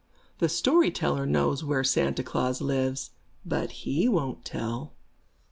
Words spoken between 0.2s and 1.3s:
The story teller